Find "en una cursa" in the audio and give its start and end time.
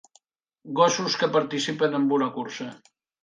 2.01-2.69